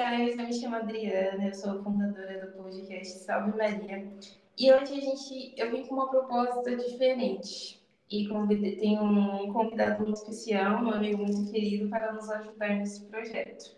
[0.00, 4.10] Caio, eu me chamo Adriana, eu sou fundadora do podcast Salve Maria.
[4.58, 7.78] E hoje a gente, eu vim com uma proposta diferente.
[8.10, 13.04] E convidei, tem um convidado muito especial, um amigo muito querido, para nos ajudar nesse
[13.08, 13.76] projeto.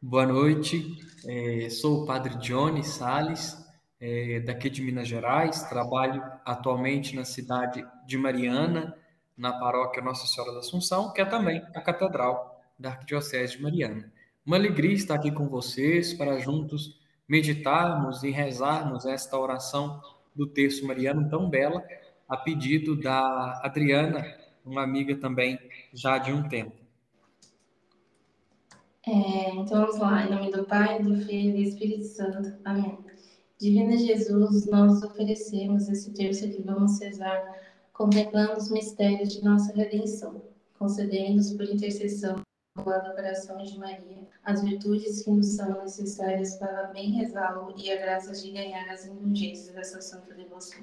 [0.00, 0.96] Boa noite,
[1.26, 3.62] é, sou o Padre Johnny Sales,
[4.00, 8.96] é, daqui de Minas Gerais, trabalho atualmente na cidade de Mariana,
[9.36, 14.10] na paróquia Nossa Senhora da Assunção, que é também a catedral da Arquidiocese de Mariana.
[14.44, 16.98] Uma alegria estar aqui com vocês para juntos
[17.28, 20.02] meditarmos e rezarmos esta oração
[20.34, 21.80] do terço mariano tão bela,
[22.28, 24.26] a pedido da Adriana,
[24.64, 25.56] uma amiga também
[25.94, 26.74] já de um tempo.
[29.06, 32.52] É, então vamos lá, em nome do Pai, do Filho e do Espírito Santo.
[32.64, 32.98] Amém.
[33.60, 37.40] Divina Jesus, nós oferecemos esse terço que vamos rezar,
[37.92, 40.42] contemplando os mistérios de nossa redenção,
[40.76, 42.42] concedendo-nos por intercessão
[42.74, 47.96] do coração de Maria, as virtudes que nos são necessárias para bem rezá-lo e a
[47.96, 50.80] graça de ganhar as indulgências dessa santa devoção.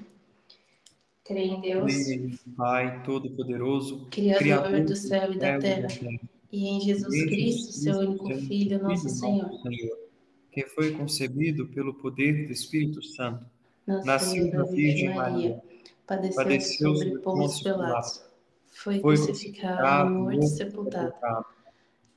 [1.24, 1.92] Creio em Deus,
[2.56, 5.88] Pai Todo-Poderoso, Criador, Criador do céu e da terra,
[6.52, 9.50] e em Jesus Cristo, seu único Filho, nosso Senhor,
[10.52, 13.44] que foi concebido pelo poder do Espírito Santo,
[13.86, 15.60] nasceu da Virgem Maria,
[16.06, 18.22] padeceu, padeceu sobre Pôncio Pilatos,
[18.68, 21.14] foi crucificado, morto e sepultado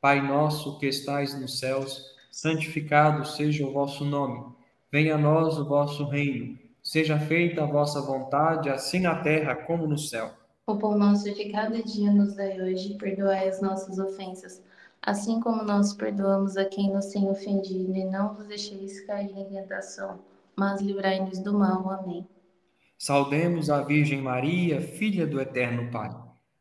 [0.00, 4.54] Pai nosso que estais nos céus, santificado seja o vosso nome.
[4.92, 6.56] Venha a nós o vosso reino.
[6.80, 10.30] Seja feita a vossa vontade, assim na terra como no céu.
[10.68, 14.62] O pão nosso de cada dia nos dai hoje, perdoai as nossas ofensas,
[15.02, 19.46] assim como nós perdoamos a quem nos tem ofendido, e não vos deixeis cair em
[19.46, 20.20] tentação,
[20.54, 21.90] mas livrai-nos do mal.
[21.90, 22.24] Amém.
[22.96, 26.14] Saudemos a Virgem Maria, filha do Eterno Pai.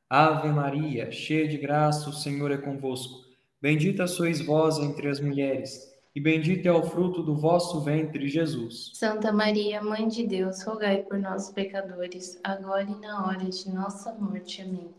[0.10, 3.27] Ave Maria, cheia de graça, o Senhor é convosco.
[3.62, 8.92] Bendita sois vós entre as mulheres, e bendito é o fruto do vosso ventre, Jesus.
[8.94, 14.14] Santa Maria, Mãe de Deus, rogai por nós, pecadores, agora e na hora de nossa
[14.14, 14.62] morte.
[14.62, 14.94] Amém.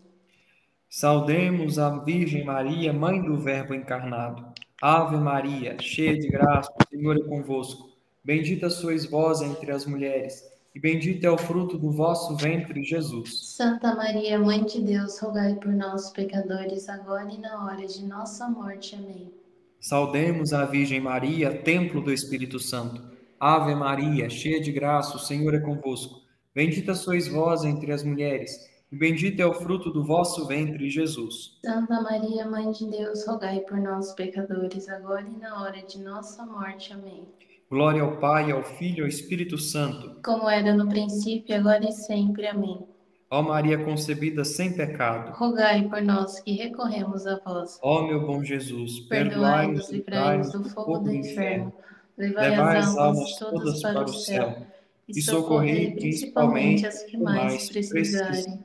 [0.88, 4.44] Saudemos a Virgem Maria, Mãe do Verbo encarnado.
[4.82, 7.90] Ave Maria, cheia de graça, o Senhor é convosco.
[8.24, 13.54] Bendita sois vós entre as mulheres e bendito é o fruto do vosso ventre, Jesus.
[13.56, 18.48] Santa Maria, Mãe de Deus, rogai por nós, pecadores, agora e na hora de nossa
[18.48, 18.94] morte.
[18.94, 19.32] Amém.
[19.80, 23.02] Saudemos a Virgem Maria, templo do Espírito Santo.
[23.40, 26.20] Ave Maria, cheia de graça, o Senhor é convosco.
[26.54, 28.50] Bendita sois vós entre as mulheres,
[28.90, 31.58] e bendito é o fruto do vosso ventre, Jesus.
[31.64, 36.44] Santa Maria, Mãe de Deus, rogai por nós, pecadores, agora e na hora de nossa
[36.44, 36.92] morte.
[36.92, 37.26] Amém.
[37.70, 40.22] Glória ao Pai, ao Filho e ao Espírito Santo.
[40.24, 42.46] Como era no princípio, agora e sempre.
[42.46, 42.86] Amém.
[43.30, 45.36] Ó Maria concebida sem pecado.
[45.36, 47.78] Rogai por nós que recorremos a vós.
[47.82, 51.70] Ó meu bom Jesus, perdoai-nos e livrai-nos do fogo do inferno.
[52.16, 54.66] Levai as almas todas para o céu
[55.06, 58.64] e socorrei principalmente as que mais precisarem.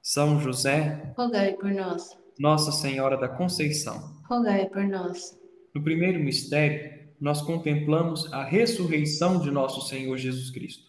[0.00, 2.16] São José, rogai por nós.
[2.38, 5.36] Nossa Senhora da Conceição, rogai por nós.
[5.74, 10.88] No primeiro mistério, nós contemplamos a ressurreição de nosso Senhor Jesus Cristo.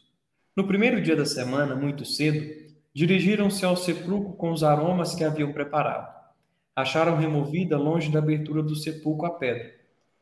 [0.55, 5.53] No primeiro dia da semana, muito cedo, dirigiram-se ao sepulcro com os aromas que haviam
[5.53, 6.13] preparado.
[6.75, 9.73] Acharam removida longe da abertura do sepulcro a pedra.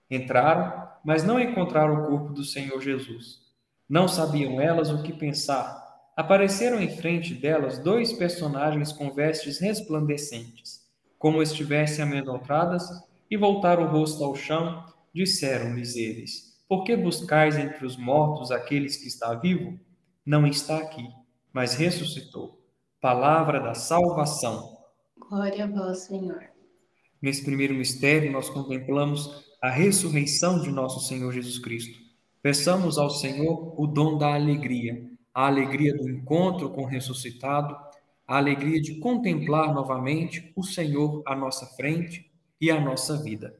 [0.09, 3.41] Entraram, mas não encontraram o corpo do Senhor Jesus.
[3.89, 5.85] Não sabiam elas o que pensar.
[6.15, 10.81] Apareceram em frente delas dois personagens com vestes resplandecentes,
[11.19, 12.89] como estivessem amedrontadas,
[13.29, 14.83] e voltaram o rosto ao chão
[15.17, 19.79] Disseram-lhes eles: Por que buscais entre os mortos aqueles que está vivo?
[20.23, 21.09] Não está aqui,
[21.51, 22.63] mas ressuscitou.
[23.01, 24.77] Palavra da salvação.
[25.17, 26.43] Glória a vós, Senhor.
[27.19, 31.97] Nesse primeiro mistério, nós contemplamos a ressurreição de nosso Senhor Jesus Cristo.
[32.39, 35.03] Peçamos ao Senhor o dom da alegria,
[35.33, 37.75] a alegria do encontro com o ressuscitado,
[38.27, 42.31] a alegria de contemplar novamente o Senhor à nossa frente
[42.61, 43.59] e à nossa vida.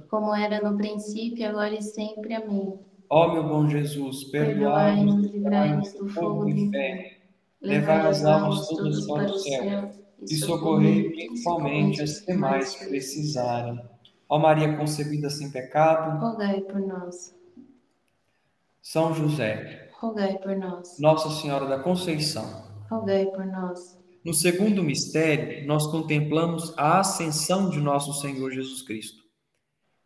[0.11, 2.33] Como era no princípio, agora e sempre.
[2.33, 2.77] Amém.
[3.09, 7.11] Ó meu bom Jesus, perdoai-nos, livrai-nos do fogo do inferno,
[7.61, 9.91] levai as almas todas para o céu
[10.21, 13.81] e socorrei principalmente as que mais precisarem.
[14.27, 17.33] Ó Maria concebida sem pecado, rogai por nós.
[18.81, 20.99] São José, rogai por nós.
[20.99, 23.97] Nossa Senhora da Conceição, rogai por nós.
[24.25, 29.20] No segundo mistério, nós contemplamos a ascensão de nosso Senhor Jesus Cristo.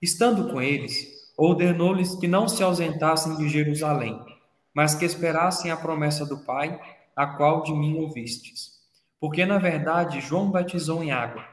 [0.06, 4.24] Estando com eles, ordenou-lhes que não se ausentassem de Jerusalém,
[4.72, 6.80] mas que esperassem a promessa do Pai,
[7.16, 8.84] a qual de mim ouvistes.
[9.19, 11.44] Porque, na verdade, João batizou em água,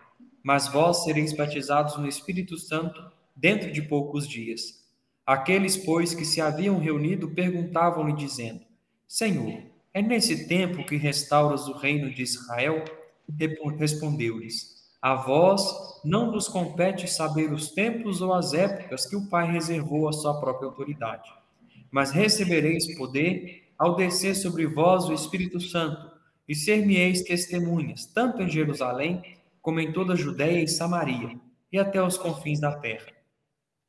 [0.44, 3.02] mas vós sereis batizados no Espírito Santo
[3.34, 4.84] dentro de poucos dias.
[5.24, 8.60] Aqueles, pois, que se haviam reunido perguntavam-lhe, dizendo:
[9.08, 9.62] Senhor,
[9.94, 12.84] é nesse tempo que restauras o reino de Israel?
[13.78, 19.50] Respondeu-lhes: A vós não vos compete saber os tempos ou as épocas que o Pai
[19.50, 21.28] reservou à sua própria autoridade.
[21.90, 26.08] Mas recebereis poder ao descer sobre vós o Espírito Santo,
[26.48, 29.22] e ser-me-eis testemunhas, tanto em Jerusalém,
[29.60, 31.36] como em toda a Judéia e Samaria,
[31.72, 33.10] e até os confins da terra.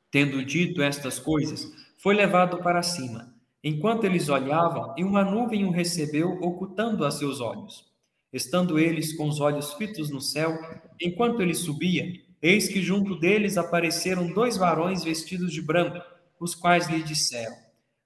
[0.10, 3.36] Tendo dito estas coisas, foi levado para cima.
[3.64, 7.93] Enquanto eles olhavam, e uma nuvem o recebeu, ocultando a seus olhos.
[8.34, 10.58] Estando eles com os olhos fitos no céu,
[11.00, 16.04] enquanto ele subia, eis que junto deles apareceram dois varões vestidos de branco,
[16.40, 17.56] os quais lhe disseram: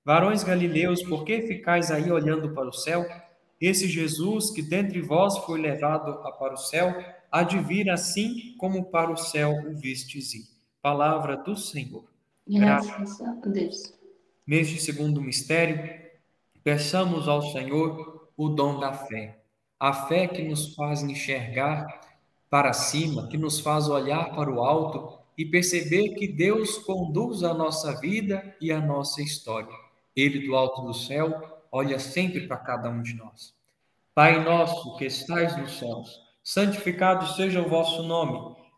[0.04, 3.06] Varões galileus, por que ficais aí olhando para o céu?
[3.60, 6.94] Esse Jesus que dentre vós foi levado para o céu,
[7.32, 10.44] há de vir assim como para o céu o vistes ir.
[10.82, 12.04] Palavra do Senhor.
[12.48, 13.94] Graças a Deus.
[14.46, 15.90] Neste segundo mistério,
[16.64, 19.40] peçamos ao Senhor o dom da fé.
[19.80, 22.02] A fé que nos faz enxergar
[22.50, 27.54] para cima, que nos faz olhar para o alto e perceber que Deus conduz a
[27.54, 29.76] nossa vida e a nossa história.
[30.16, 33.54] Ele, do alto do céu, olha sempre para cada um de nós.
[34.16, 38.56] Pai nosso que estais nos céus, santificado seja o vosso nome.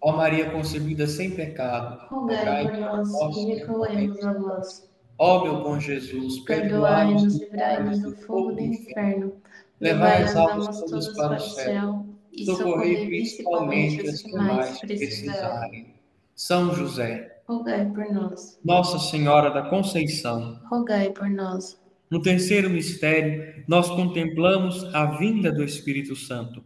[0.00, 4.88] Ó Maria concebida sem pecado, rogai por nós e recorremos a vós.
[5.18, 9.32] Ó meu bom Jesus, perdoai-nos e livrai-nos do fogo do inferno.
[9.80, 15.94] Levai as almas todas para o céu e socorrei principalmente os que mais precisarem.
[16.36, 18.60] São José, rogai por nós.
[18.64, 21.76] Nossa Senhora da Conceição, rogai por nós.
[22.08, 26.62] No terceiro mistério, nós contemplamos a vinda do Espírito Santo.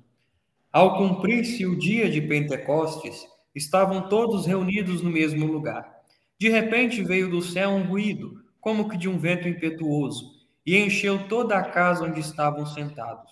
[0.72, 6.00] Ao cumprir-se o dia de Pentecostes, estavam todos reunidos no mesmo lugar.
[6.38, 10.32] De repente veio do céu um ruído, como que de um vento impetuoso,
[10.64, 13.30] e encheu toda a casa onde estavam sentados.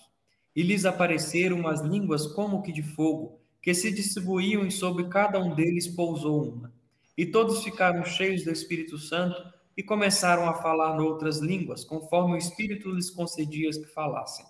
[0.54, 5.38] E lhes apareceram umas línguas como que de fogo, que se distribuíam e sobre cada
[5.38, 6.70] um deles pousou uma.
[7.16, 9.42] E todos ficaram cheios do Espírito Santo
[9.74, 14.44] e começaram a falar noutras línguas, conforme o Espírito lhes concedia que falassem.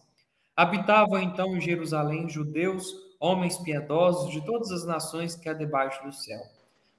[0.60, 6.12] Habitavam então em Jerusalém judeus, homens piedosos de todas as nações que há debaixo do
[6.12, 6.38] céu.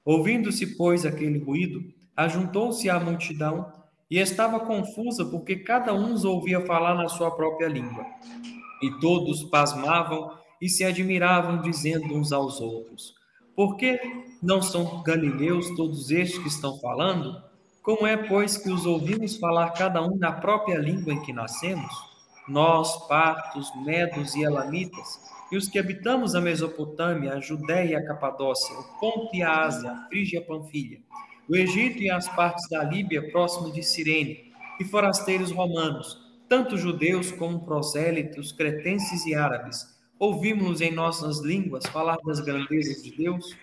[0.03, 1.79] Ouvindo-se, pois, aquele ruído,
[2.17, 3.71] ajuntou-se a multidão
[4.09, 8.03] e estava confusa porque cada um os ouvia falar na sua própria língua.
[8.81, 13.13] E todos pasmavam e se admiravam, dizendo uns aos outros:
[13.55, 13.99] Por que
[14.41, 17.39] não são galileus todos estes que estão falando?
[17.83, 22.10] Como é, pois, que os ouvimos falar cada um na própria língua em que nascemos?
[22.51, 25.19] Nós, partos, medos e elamitas,
[25.51, 29.63] e os que habitamos a Mesopotâmia, a Judéia e a Capadócia, o Ponto e a
[29.63, 30.99] Ásia, a Frígia e a Panfilha,
[31.49, 36.17] o Egito e as partes da Líbia próximo de Cirene, e forasteiros romanos,
[36.49, 39.85] tanto judeus como prosélitos, cretenses e árabes,
[40.19, 43.55] ouvimos em nossas línguas falar das grandezas de Deus?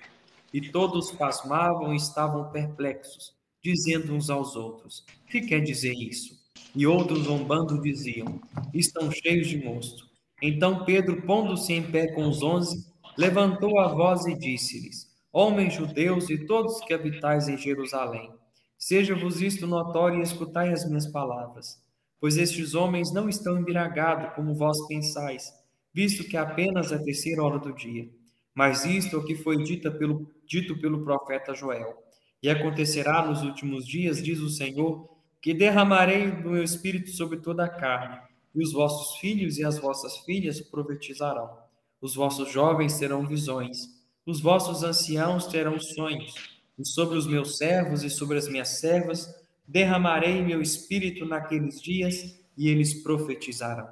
[0.52, 6.37] E todos pasmavam e estavam perplexos, dizendo uns aos outros: Que quer dizer isso?
[6.74, 8.40] E outros, zombando, diziam:
[8.72, 10.06] Estão cheios de monstro.
[10.40, 16.30] Então Pedro, pondo-se em pé com os onze, levantou a voz e disse-lhes: Homens judeus
[16.30, 18.30] e todos que habitais em Jerusalém,
[18.78, 21.82] seja-vos isto notório e escutai as minhas palavras.
[22.20, 25.52] Pois estes homens não estão embriagados, como vós pensais,
[25.92, 28.08] visto que apenas é terceira hora do dia.
[28.54, 31.96] Mas isto é o que foi dito pelo, dito pelo profeta Joel.
[32.42, 35.08] E acontecerá nos últimos dias, diz o Senhor,
[35.40, 38.18] que derramarei do meu espírito sobre toda a carne,
[38.54, 41.56] e os vossos filhos e as vossas filhas profetizarão.
[42.00, 43.88] Os vossos jovens terão visões,
[44.24, 46.34] os vossos anciãos terão sonhos,
[46.78, 49.28] e sobre os meus servos e sobre as minhas servas
[49.66, 53.88] derramarei meu espírito naqueles dias, e eles profetizarão.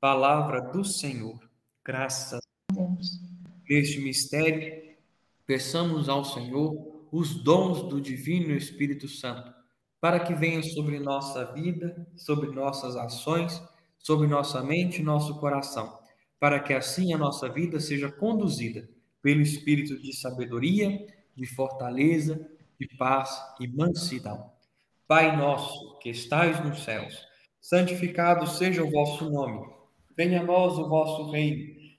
[0.00, 1.38] Palavra do Senhor.
[1.84, 3.20] Graças a Deus.
[3.68, 4.96] Neste mistério,
[5.46, 9.52] peçamos ao Senhor os dons do Divino Espírito Santo,
[10.00, 13.62] para que venham sobre nossa vida, sobre nossas ações,
[13.98, 15.98] sobre nossa mente e nosso coração,
[16.38, 18.88] para que assim a nossa vida seja conduzida
[19.22, 23.30] pelo espírito de sabedoria, de fortaleza, de paz
[23.60, 24.50] e mansidão.
[25.06, 27.26] Pai nosso, que estais nos céus,
[27.60, 29.68] santificado seja o vosso nome.
[30.16, 31.79] Venha a nós o vosso reino.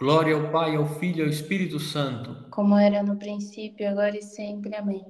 [0.00, 2.48] Glória ao Pai, ao Filho e ao Espírito Santo.
[2.50, 4.74] Como era no princípio, agora e sempre.
[4.76, 5.04] Amém.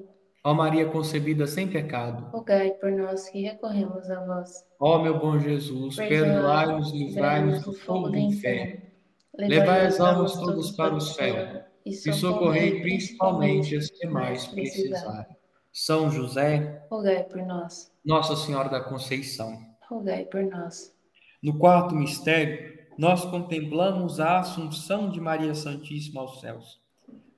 [0.45, 4.65] Ó Maria concebida sem pecado, rogai por nós que recorremos a vós.
[4.81, 8.89] Ó meu bom Jesus, perdoai-nos e livrai-nos do fogo do inferno
[9.39, 15.37] Levai as almas todas para o céu e socorrei principalmente as que mais precisarem.
[15.73, 17.93] São José, rogai por nós.
[18.05, 19.57] Nossa Senhora da Conceição,
[19.89, 20.93] rogai por nós.
[21.41, 26.81] No quarto mistério, nós contemplamos a Assunção de Maria Santíssima aos céus.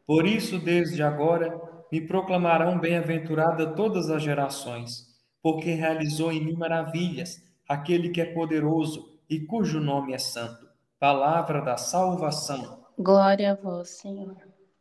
[0.06, 1.60] Por isso, desde agora,
[1.92, 5.06] me proclamarão bem-aventurada todas as gerações,
[5.42, 7.36] porque realizou em mim maravilhas
[7.68, 10.70] aquele que é poderoso e cujo nome é santo
[11.00, 12.84] palavra da salvação.
[12.98, 14.36] Glória a vós, Senhor.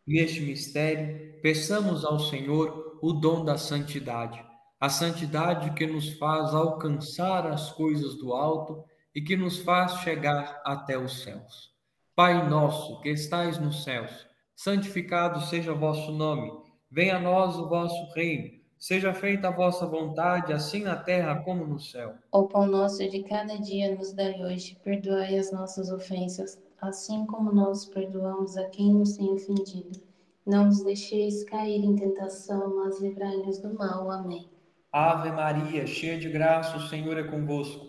[0.05, 4.43] Neste mistério, peçamos ao Senhor o dom da santidade,
[4.81, 8.83] a santidade que nos faz alcançar as coisas do alto
[9.13, 11.71] e que nos faz chegar até os céus.
[12.15, 16.51] Pai nosso que estais nos céus, santificado seja o vosso nome.
[16.91, 18.59] Venha a nós o vosso reino.
[18.79, 22.15] Seja feita a vossa vontade, assim na terra como no céu.
[22.31, 24.77] O pão nosso de cada dia nos dai hoje.
[24.83, 30.01] Perdoai as nossas ofensas, assim como nós perdoamos a quem nos tem ofendido.
[30.45, 34.09] Não nos deixeis cair em tentação, mas livrai-nos do mal.
[34.09, 34.49] Amém.
[34.91, 37.88] Ave Maria, cheia de graça, o Senhor é convosco.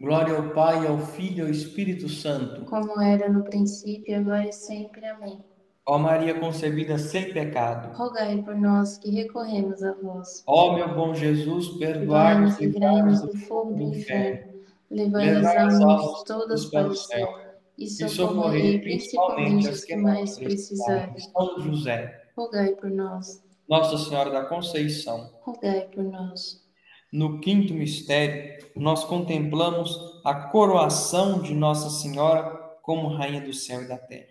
[0.00, 2.64] Glória ao Pai, ao Filho e ao Espírito Santo.
[2.64, 5.04] Como era no princípio, agora e sempre.
[5.04, 5.44] Amém.
[5.86, 7.94] Ó Maria concebida sem pecado.
[7.94, 10.42] Rogai por nós que recorremos a vós.
[10.46, 14.52] Ó meu bom Jesus, perdoai-nos e livrai-nos do fogo do inferno.
[14.90, 17.28] Levai as almas todas para o céu
[17.76, 21.18] e socorrei principalmente as que mais precisarem.
[21.18, 22.22] São José.
[22.34, 23.42] Rogai por nós.
[23.68, 25.30] Nossa Senhora da Conceição.
[25.42, 26.69] Rogai por nós.
[27.12, 32.44] No quinto mistério, nós contemplamos a coroação de Nossa Senhora
[32.82, 34.28] como Rainha do céu e da terra.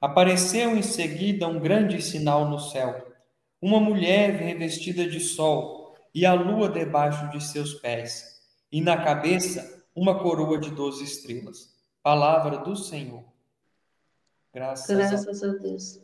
[0.00, 3.14] Apareceu em seguida um grande sinal no céu:
[3.60, 8.40] uma mulher revestida de sol e a lua debaixo de seus pés,
[8.72, 11.76] e na cabeça uma coroa de doze estrelas.
[12.02, 13.22] Palavra do Senhor.
[14.52, 16.00] Graças, Graças a Deus.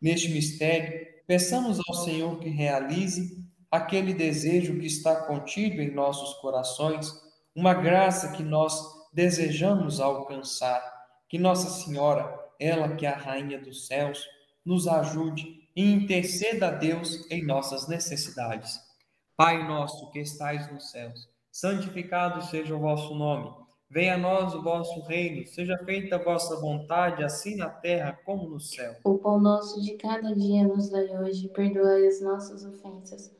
[0.00, 3.39] Neste mistério, peçamos ao Senhor que realize
[3.70, 7.12] aquele desejo que está contido em nossos corações,
[7.54, 10.82] uma graça que nós desejamos alcançar.
[11.28, 14.26] Que Nossa Senhora, ela que é a Rainha dos céus,
[14.64, 18.80] nos ajude e interceda a Deus em nossas necessidades.
[19.36, 23.50] Pai nosso que estais nos céus, santificado seja o vosso nome.
[23.88, 28.48] Venha a nós o vosso reino, seja feita a vossa vontade, assim na terra como
[28.48, 28.96] no céu.
[29.04, 33.39] O pão nosso de cada dia nos dai hoje, perdoai as nossas ofensas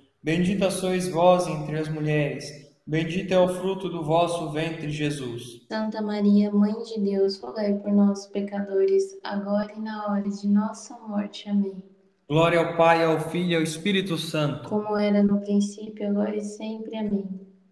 [0.23, 2.45] Bendita sois vós entre as mulheres,
[2.85, 5.65] bendito é o fruto do vosso ventre, Jesus.
[5.67, 10.95] Santa Maria, Mãe de Deus, rogai por nós, pecadores, agora e na hora de nossa
[11.07, 11.49] morte.
[11.49, 11.83] Amém.
[12.29, 14.69] Glória ao Pai, ao Filho e ao Espírito Santo.
[14.69, 16.95] Como era no princípio, agora e sempre.
[16.97, 17.27] Amém.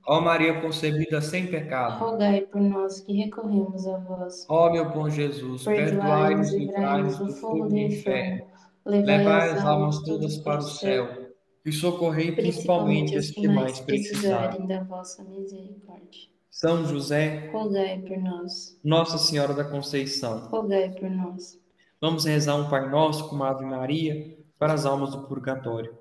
[0.07, 2.03] Ó Maria concebida sem pecado.
[2.03, 4.47] Rogai por nós que recorremos a vós.
[4.49, 8.43] Ó meu bom Jesus, perdoai-nos e livrai-nos do fogo do inferno.
[8.83, 11.18] Levai as almas todas para o céu
[11.65, 16.29] e socorrei principalmente as que mais precisarem da vossa misericórdia.
[16.49, 18.77] São José, rogai por nós.
[18.83, 21.57] Nossa Senhora da Conceição, rogai por nós.
[22.01, 25.97] Vamos rezar um Pai Nosso com uma Ave Maria para as almas do purgatório.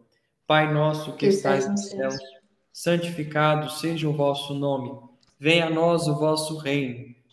[0.46, 2.08] Pai nosso que, que estais no céu,
[2.72, 4.98] santificado seja o vosso nome.
[5.38, 7.14] Venha a nós o vosso reino.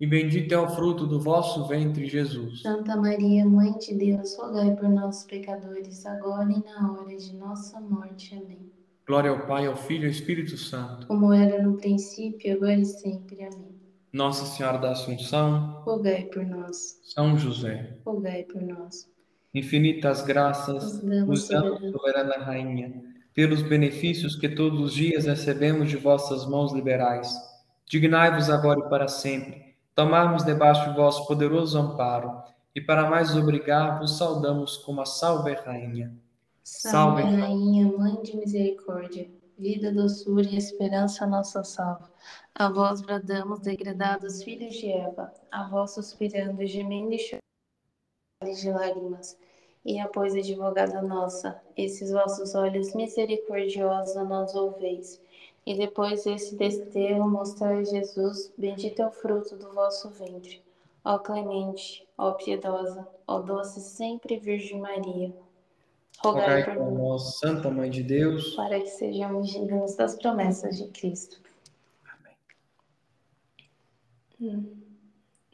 [0.00, 2.62] e bendito é o fruto do vosso ventre, Jesus.
[2.62, 7.80] Santa Maria, Mãe de Deus, rogai por nós, pecadores, agora e na hora de nossa
[7.80, 8.34] morte.
[8.34, 8.70] Amém.
[9.06, 11.06] Glória ao Pai, ao Filho e ao Espírito Santo.
[11.06, 13.44] Como era no princípio, agora e sempre.
[13.44, 13.72] Amém.
[14.12, 17.00] Nossa Senhora da Assunção, rogai por nós.
[17.04, 19.10] São José, rogai por nós.
[19.54, 26.46] Infinitas graças, nos damos, soberana Rainha pelos benefícios que todos os dias recebemos de vossas
[26.46, 27.34] mãos liberais.
[27.88, 29.61] Dignai-vos agora e para sempre,
[29.94, 32.42] tomarmos debaixo de vosso poderoso amparo,
[32.74, 36.14] e para mais obrigar, vos saudamos como a Salve Rainha.
[36.64, 42.10] Salve, Salve Rainha, Mãe de Misericórdia, vida, doçura e esperança nossa salva.
[42.54, 49.36] A vós bradamos, degradados filhos de Eva, a vós suspirando, gemendo e chorando de lágrimas
[49.84, 55.20] e após advogada nossa, esses vossos olhos misericordiosos a nós ouveis.
[55.64, 60.60] E depois desse desterro mostrar Jesus, bendito é o fruto do vosso ventre.
[61.04, 65.32] Ó clemente, ó piedosa, ó doce sempre Virgem Maria.
[66.18, 71.40] Rogai por nós, Santa Mãe de Deus, para que sejamos dignos das promessas de Cristo.
[72.04, 72.36] Amém.
[74.40, 74.82] Hum.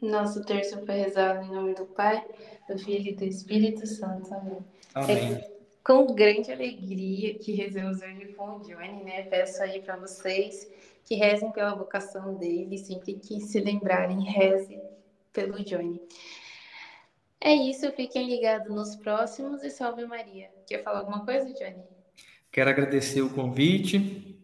[0.01, 2.25] Nosso terço foi rezado em nome do Pai,
[2.67, 4.33] do Filho e do Espírito Santo.
[4.33, 4.57] Amém.
[4.93, 5.33] Amém.
[5.33, 5.58] É
[5.89, 9.23] com grande alegria que rezamos hoje com o Johnny, né?
[9.23, 10.69] Peço aí para vocês
[11.03, 14.79] que rezem pela vocação dele, sempre que se lembrarem, rezem
[15.33, 15.99] pelo Johnny.
[17.41, 20.51] É isso, fiquem ligados nos próximos e salve Maria.
[20.67, 21.81] Quer falar alguma coisa, Johnny?
[22.51, 24.39] Quero agradecer o convite,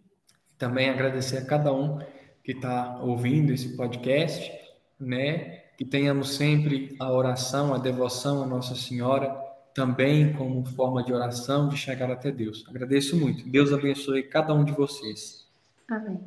[0.58, 2.00] também agradecer a cada um
[2.44, 4.52] que está ouvindo esse podcast,
[5.00, 5.66] né?
[5.78, 9.45] que tenhamos sempre a oração, a devoção à Nossa Senhora,
[9.76, 12.66] também como forma de oração, de chegar até Deus.
[12.68, 13.48] Agradeço muito.
[13.48, 15.46] Deus abençoe cada um de vocês.
[15.90, 16.22] Amém.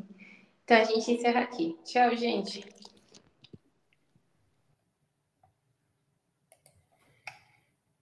[0.65, 1.75] Então a gente encerra aqui.
[1.83, 2.63] Tchau, gente.